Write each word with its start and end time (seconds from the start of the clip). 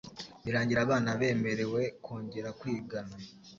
birangira 0.43 0.79
abana 0.85 1.09
bemerewe 1.19 1.81
kongera 2.05 2.49
kwigana 2.59 3.15